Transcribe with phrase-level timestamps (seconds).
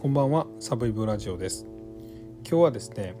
[0.00, 1.66] こんばんはサブイブラジオです。
[2.48, 3.14] 今日はですね、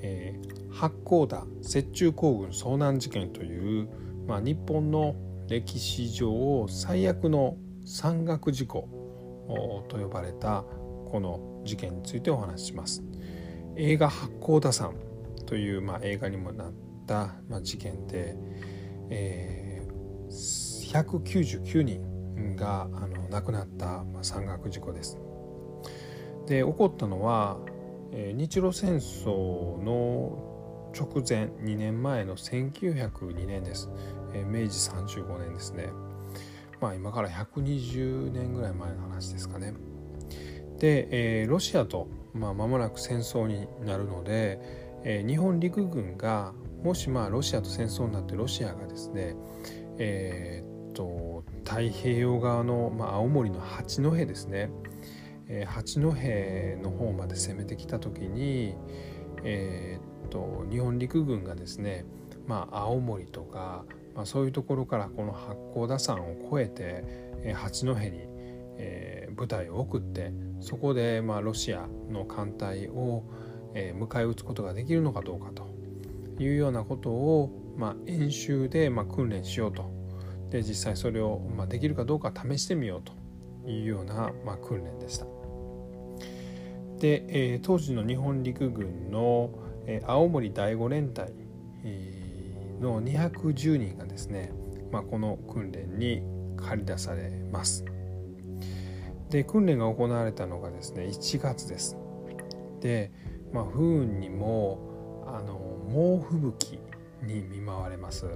[0.00, 3.88] えー、八甲田雪中行軍遭難事件という、
[4.26, 5.14] まあ、日本の
[5.48, 8.88] 歴史上最悪の山岳事故
[9.88, 10.64] と呼ばれた
[11.06, 13.04] この事件についてお話しします。
[13.76, 14.94] 映画八甲田山
[15.46, 16.72] という、まあ、映画にもなっ
[17.06, 18.34] た、まあ、事件で、
[19.08, 25.16] えー、199人があの亡くなった、まあ、山岳事故です。
[26.46, 27.58] で起こったのは、
[28.12, 33.88] 日露戦争の直前2年前の1902年です、
[34.34, 35.88] 明治35年ですね。
[36.80, 39.74] まあ今から120年ぐらい前の話ですかね。
[40.78, 46.52] で、ロシアと、まあ、間もなく戦争になるので、日本陸軍が
[46.82, 49.36] もしまあロシアと戦争になってロシアがですね
[49.98, 54.70] えー、っと太平洋側の、まあ、青森の八戸ですね。
[55.54, 58.74] えー、八戸の方まで攻めてきた時に、
[59.44, 62.06] えー、っと日本陸軍がですね、
[62.46, 67.04] まあ、青森とか、まあ、そういうところからこの八甲田山を越えて、
[67.44, 67.98] えー、八戸に、
[68.78, 73.24] えー、部隊を送ってそこで、まあ、ロシアの艦隊を、
[73.74, 75.68] えー、迎え撃つことができるのかどうかと
[76.42, 79.84] いうようなことを、まあ、演習で、まあ、訓練しようと
[80.48, 83.12] で実際それを、まあ、できるかどうか試してみようと
[83.70, 85.41] いうような、まあ、訓練でした。
[87.02, 89.50] で、え、当時の日本陸軍の、
[89.86, 91.32] え、青森第五連隊、
[92.80, 94.52] の210人がですね、
[94.92, 96.22] まあ、この訓練に
[96.56, 97.84] 駆り出されます。
[99.30, 101.96] で訓練が行われたのがですね1月です。
[102.80, 103.10] で、
[103.52, 105.54] まあ、不運にもあの
[105.88, 106.78] 猛吹雪
[107.22, 108.26] に見舞われます。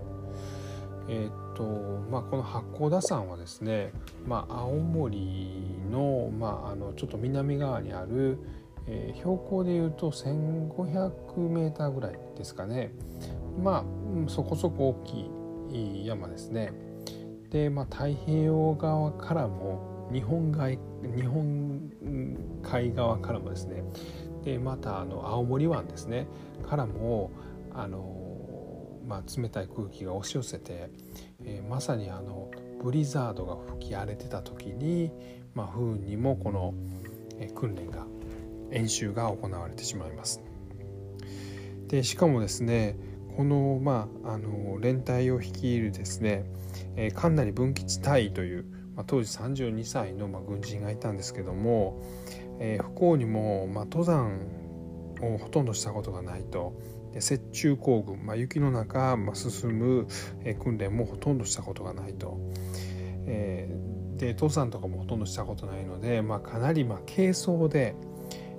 [1.08, 1.64] えーと
[2.10, 3.92] まあ、この八甲田山はですね、
[4.26, 5.50] まあ、青森
[5.90, 8.38] の,、まあ、あのちょっと南側にある、
[8.86, 12.92] えー、標高でいうと 1,500m ぐらいですかね。
[13.62, 13.84] ま
[14.27, 15.30] あそこそこ大
[15.70, 16.72] きい山ですね。
[17.50, 20.78] で、まあ、太平洋側からも日本海
[21.16, 21.90] 日本
[22.62, 23.83] 海側からもですね。
[24.45, 26.27] でまたあの青森湾ですね。
[26.68, 27.30] からも
[27.72, 28.26] あの
[29.06, 30.90] まあ、冷たい空気が押し寄せて、
[31.44, 32.50] えー、まさにあの
[32.83, 35.12] ブリザードが吹き荒れてた時に、
[35.55, 36.74] まあ、不運にもこの、
[37.39, 38.06] えー、訓練が
[38.72, 40.42] 演習が行われてしまいます。
[41.89, 42.98] でしかもですね
[43.36, 46.45] この,、まあ、あの連隊を率いるですね、
[46.96, 48.64] えー、神成文吉隊という、
[48.96, 52.02] まあ、当時32歳の、まあ、軍人がいたんですけども、
[52.58, 54.40] えー、不幸にも、まあ、登山
[55.22, 56.74] をほとんどしたことがないと
[57.20, 60.06] 雪中行軍、まあ、雪の中、まあ、進む、
[60.44, 62.38] え訓練もほとんどしたことがないと。
[63.27, 67.94] えー、で登山とかもほとんどしたことないので、まあ、かなりまあ軽装で、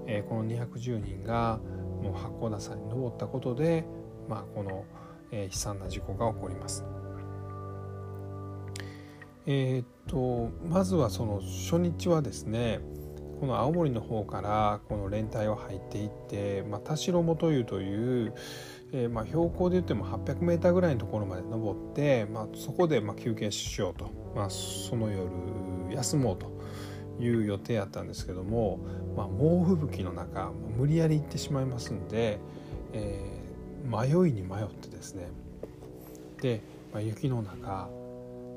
[0.06, 1.60] えー、この210人が
[2.02, 3.86] もう八甲田山に登ったことで、
[4.28, 4.86] まあ、この、
[5.32, 6.86] えー、悲惨な事故が起こります。
[9.50, 12.82] えー、っとまずはその初日はですね
[13.40, 18.34] この青森の方からこの連隊を入っていって、まあ、田代元湯という、
[18.92, 25.30] えー、まあ標高で言っても 800m ぐらいのところまで登って、まあ、そこでまあ休憩しようと、まあ、その夜
[25.96, 26.52] 休もうと
[27.20, 28.80] いう予定やったんですけども、
[29.16, 32.40] まあ、猛吹雪の中無理やり行ってしまいますんで、
[32.94, 35.28] えー、迷いに迷ってですね。
[36.42, 36.62] で、
[36.92, 37.90] まあ、雪の中、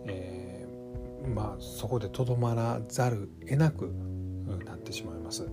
[0.06, 0.60] えー
[1.28, 3.92] まあ、そこでとどまらざる得なく
[4.58, 5.48] なってしまいます。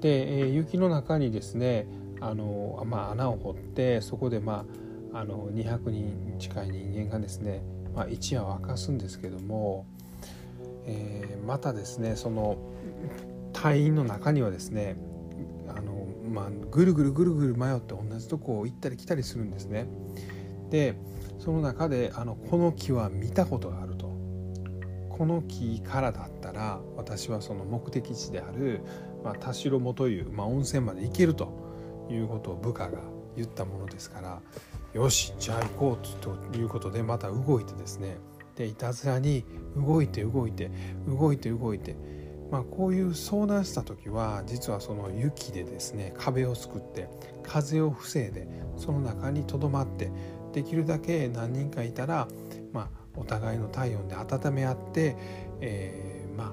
[0.00, 1.86] で、え、雪の中にですね
[2.20, 4.64] あの、まあ、穴を掘ってそこで、ま
[5.12, 7.62] あ、あの200人近い人間がですね、
[7.94, 9.86] まあ、一夜を明かすんですけども、
[10.86, 12.58] えー、またですねその
[13.52, 14.96] 隊員の中にはですね
[15.68, 19.86] あの、まあ、ぐるぐるぐるぐる迷って同じとこを行ったり来たりするんですね。
[20.70, 20.96] で
[21.38, 23.93] その中であのこの木は見たことがある
[25.16, 28.80] この木からだったら私はその目的地である、
[29.22, 31.52] まあ、田代元湯、まあ、温泉まで行けると
[32.10, 32.98] いうことを部下が
[33.36, 34.42] 言ったものですから
[34.92, 38.18] よしじゃあ行こうということでまた動いてですね
[38.56, 39.44] でいたずらに
[39.76, 40.72] 動いて動いて
[41.06, 41.96] 動いて動いて
[42.50, 47.08] まあこういう遭難した時は実はその雪でですね壁を作って
[47.44, 50.10] 風を防いでその中にとどまって
[50.52, 52.26] できるだけ何人かいたら
[52.72, 55.16] まあお互いの体温で温め合って、
[55.60, 56.50] えー、まあ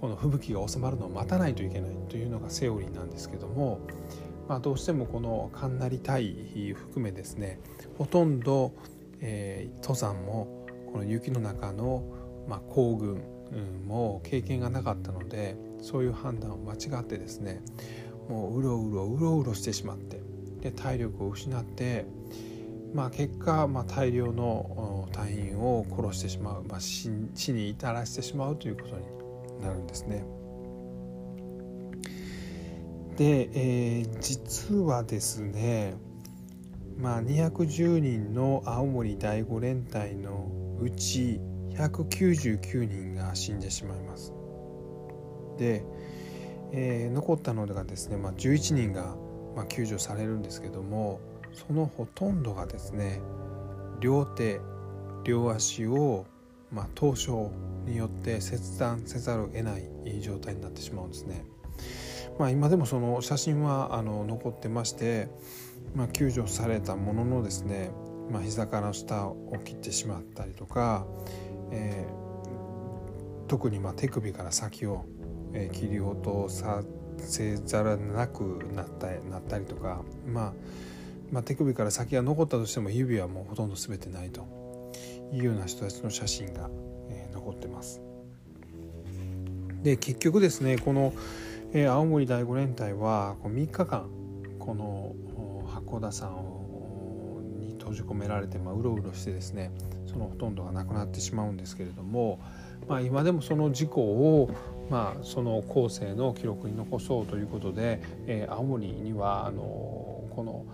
[0.00, 3.80] この吹雪が収まるのを待たないといけないというのがセオリーなんですけども、
[4.48, 7.58] まあ、どうしてもこの神成隊含めですね
[7.98, 8.72] ほとんど、
[9.20, 12.04] えー、登山もこの雪の中の、
[12.48, 13.22] まあ、行軍
[13.86, 17.60] も経験がなかったのでそういう判断を間違ってですね
[18.28, 20.20] もううろうろうろうろしてしまって
[20.60, 22.06] で体力を失って
[22.94, 29.04] まあ、結果、まあ、大量の隊員を殺してしまう、まあ、死に至らせてしまうということに
[29.62, 30.24] なるんですね。
[33.16, 35.96] で、えー、実はですね、
[36.96, 40.50] まあ、210人の青森第五連隊の
[40.80, 41.40] うち
[41.74, 44.32] 199人が死んでしまいます。
[45.58, 45.84] で、
[46.72, 49.16] えー、残ったのがですね、まあ、11人が、
[49.54, 51.20] まあ、救助されるんですけども
[51.52, 53.20] そのほとんどがですね
[54.00, 54.60] 両手
[55.24, 56.26] 両足を、
[56.72, 57.32] まあ、凍傷
[57.84, 61.44] によって切断せざるを得ない状態になってしまうんですね。
[62.38, 65.28] まあ、今でもその写真はあの残ってまして、
[65.94, 67.90] まあ、救助されたもののですね、
[68.30, 71.06] まあ、膝から下を切ってしまったりとか、
[71.72, 75.04] えー、特にま手首から先を、
[75.52, 76.82] え、切り落とさ
[77.18, 80.52] せざるなくなったなったりとかまあ
[81.30, 84.92] まあ、手首から先が残ったとしても指はもうほとんど全てないと
[85.32, 86.70] いうような人たちの写真が、
[87.10, 88.00] えー、残ってます。
[89.82, 91.12] で結局ですねこの、
[91.72, 94.10] えー、青森第五連隊はこう3日間
[94.58, 95.14] この
[95.66, 96.30] 八甲田山
[97.58, 99.70] に閉じ込められて、まあ、うろうろしてですね
[100.06, 102.40] そのほとんどがなくなってしまうんですけれども、
[102.88, 104.50] まあ、今でもその事故を、
[104.90, 110.64] まあ、その後世の記録に残そうということで、えー、青森にはあのこの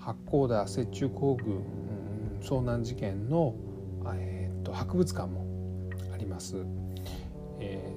[0.00, 1.62] 八甲田雪中行軍
[2.42, 3.54] 遭難事件の、
[4.14, 5.44] えー、と博物館も
[6.12, 6.56] あります。
[7.60, 7.92] え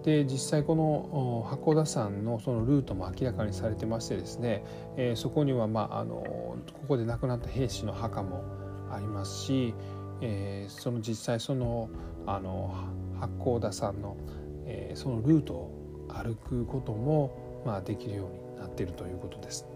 [0.00, 4.64] ー、で実際この八甲田山のそのルートも明らかにされてましてですね、
[4.96, 6.58] えー、そこには、まあ、あのこ
[6.88, 8.42] こで亡くなった兵士の墓も
[8.90, 9.74] ありますし、
[10.22, 11.90] えー、その実際その
[12.26, 12.74] あの
[13.20, 14.16] 八甲田山の、
[14.64, 19.66] えー、そのルートを歩くことも、まあ、できるようになっているということです。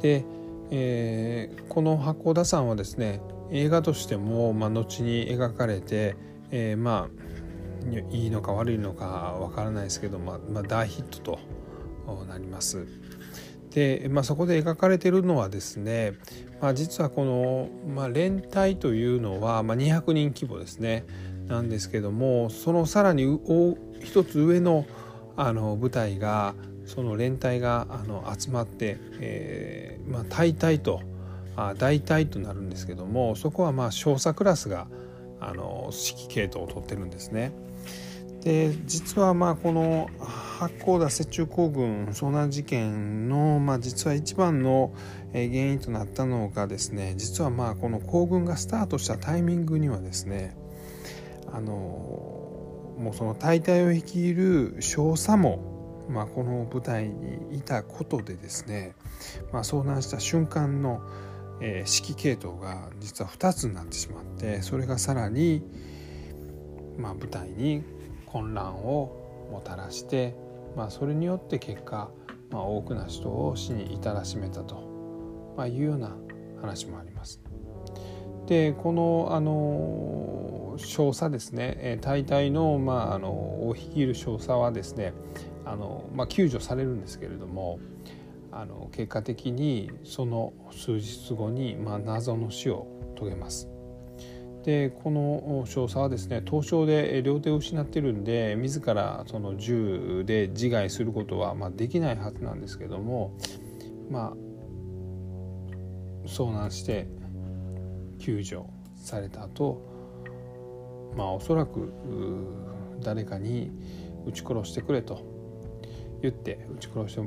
[0.00, 0.24] で、
[0.70, 3.20] えー、この八甲田山はですね
[3.50, 6.16] 映画としても、まあ、後に描かれて、
[6.50, 7.30] えー、まあ
[8.10, 11.38] いいのか悪いのかわからないですけど、まあ、まあ、大ヒット
[12.06, 12.86] となります。
[13.70, 16.12] で、まあ、そこで描かれているのはですね、
[16.60, 21.04] まあ、実はこの、まあ、連隊というのは、まあ、200人規模ですね
[21.46, 23.40] なんですけどもそのさらに
[24.02, 24.86] 一つ上の
[25.36, 26.54] あの部隊が
[26.92, 31.00] その連隊があの集まって、えーまあ、大隊と
[31.54, 34.88] あ大隊となるんですけどもそこはまあ少佐クラスが
[35.40, 37.52] あの指揮系統を取ってるんですね。
[38.42, 44.92] で実はまあこの八甲田雪中行軍遭難事件の、まあ、実は一番の
[45.32, 50.56] 原因となったのがですね実はまあこの行軍がスタートしたタイミングにはですね
[51.52, 55.69] あのもうその大隊を率いる少佐も
[56.10, 58.94] まあ、この舞台にいたことでですね、
[59.52, 61.00] まあ、遭難した瞬間の、
[61.60, 65.62] えー、指揮系統が実は2つになってしまってそれがさらに、
[66.98, 67.84] まあ、舞台に
[68.26, 70.34] 混乱をもたらして、
[70.76, 72.10] まあ、それによって結果、
[72.50, 76.16] まあ、多くの人を死に至らしめたと、まあ、いうような
[76.60, 77.40] 話もあります。
[78.46, 85.12] でこのあの少佐ですね大体の,、まあ、あのを率いる少佐はですね
[85.64, 87.78] あの、まあ、救助されるんですけれども
[88.52, 92.86] あの結果的にその数日後に、まあ、謎の死を
[93.16, 93.68] 遂げます。
[94.64, 103.38] でこの少佐はですね凍傷で両手を失ってるんで自らその銃で自害することはまあできないはずなんですけども
[104.10, 107.06] まあ遭難して
[108.18, 108.64] 救助
[108.96, 109.80] された後
[111.16, 111.92] まあおそらく
[113.00, 113.70] 誰かに
[114.26, 115.22] 撃ち殺してくれと
[116.22, 117.20] 言って撃ち殺して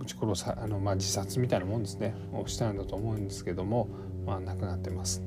[0.00, 3.88] 撃ち殺さあの、まあ、自殺みたいなもんですねをしたんだと思うんですけども、
[4.26, 5.22] まあ、亡くなってます。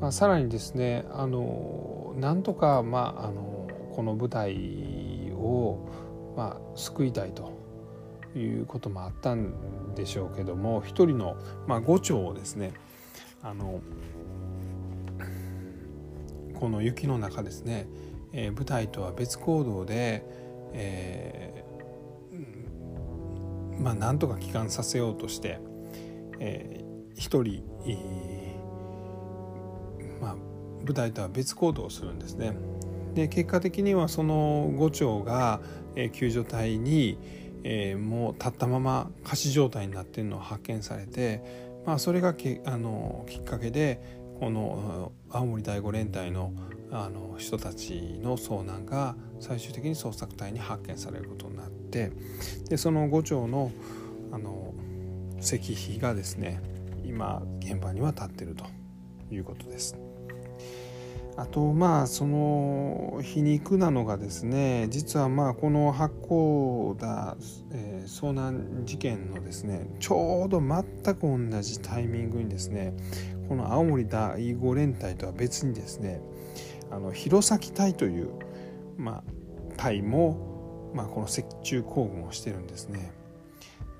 [0.00, 5.88] まあ、さらにですねあのなんとか、まあ、あのこの舞台を、
[6.36, 7.52] まあ、救いたいと
[8.36, 11.36] いうこともあったんでしょうけども一人の、
[11.68, 12.72] まあ、伍長をですね
[13.42, 13.80] あの
[16.58, 17.86] この雪の中ですね、
[18.32, 20.24] えー、舞台とは別行動で、
[20.74, 25.58] えー、まあなんとか帰還させようとして、
[26.38, 30.36] えー、一人、えー、まあ、
[30.84, 32.54] 舞台とは別行動をするんですね。
[33.14, 35.60] で結果的にはその伍長が、
[35.96, 37.18] えー、救助隊に、
[37.64, 41.42] えー、もう立ったまま仮死状態になっているのを発見されて、
[41.86, 44.00] まあ、それがけあのきっかけで
[44.40, 46.52] この青森第五連隊の
[46.94, 52.12] あの人たちの遭難が最終的に捜索隊に発見されることになって
[52.68, 53.72] でその5丁の
[54.30, 54.74] あの
[55.40, 56.60] 石碑がですね
[57.04, 58.66] 今現場には立ってると
[59.30, 59.96] いうことです。
[61.36, 67.36] あとまあその皮肉なのがですね実はまあこの八甲田、
[67.70, 70.84] えー、遭難事件のですねちょうど全
[71.14, 72.94] く同じタイミングにですね
[73.48, 76.20] この青森第五連隊とは別にですね
[76.92, 78.30] あの弘前隊という、
[78.98, 83.12] まあ、隊も、まあ、この雪中行軍をしてるんですね。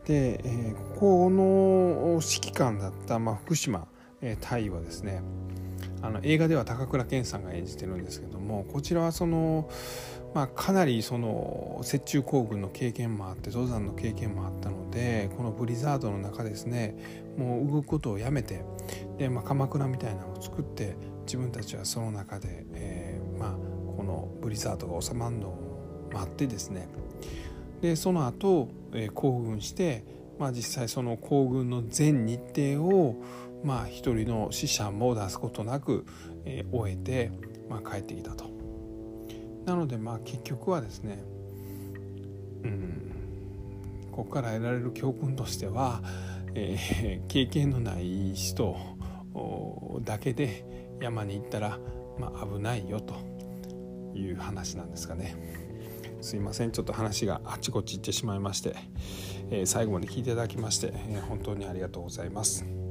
[0.05, 3.87] で、えー、この指揮官だった、まあ、福島、
[4.21, 5.23] えー、隊はですね
[6.03, 9.71] あの映画では高倉健さんが演じてるんですけどもこちらはその、
[10.35, 16.97] まあ、かなりその雪中行軍の経験もあって登山の経験もあったのでこのブリザードの中ですね
[17.39, 18.65] もう動くことをやめて
[19.19, 20.97] で、まあ、鎌倉みたいなのを作って
[21.33, 23.53] 自分たちはその中で、えー、まあ、
[23.97, 26.89] このブリザードが収まるのを待ってですね
[27.81, 30.05] でその後、えー、行軍して、
[30.39, 33.25] まあ、実際その行軍の全日程を
[33.65, 36.05] まあ一人の死者も出すことなく、
[36.45, 37.33] えー、終えて、
[37.71, 38.51] まあ、帰ってきたと。
[39.65, 41.25] なのでまあ結局はですね
[42.65, 43.13] うん
[44.11, 46.03] ここから得られる教訓としては、
[46.55, 48.77] えー、経験のない人
[50.05, 51.79] だけで山に行ったら、
[52.19, 53.15] まあ、危ないよと
[54.15, 55.37] いう話なんですかね。
[56.21, 58.77] すいませんちょっと話があちこち行ってしまいまして、
[59.51, 62.82] えー、最後まで聞いていただきまして、えー、本当にありがとうございます。